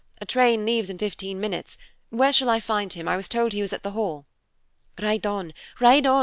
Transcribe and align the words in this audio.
A 0.19 0.25
train 0.25 0.65
leaves 0.65 0.89
in 0.89 0.97
fifteen 0.97 1.39
minutes; 1.39 1.77
where 2.09 2.33
shall 2.33 2.49
I 2.49 2.59
find 2.59 2.91
him? 2.91 3.07
I 3.07 3.15
was 3.15 3.27
told 3.27 3.53
he 3.53 3.61
was 3.61 3.71
at 3.71 3.83
the 3.83 3.91
Hall." 3.91 4.25
"Ride 4.99 5.27
on, 5.27 5.53
ride 5.79 6.07
on! 6.07 6.19